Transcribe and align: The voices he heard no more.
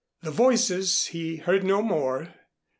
The 0.23 0.31
voices 0.31 1.05
he 1.05 1.35
heard 1.37 1.63
no 1.63 1.83
more. 1.83 2.33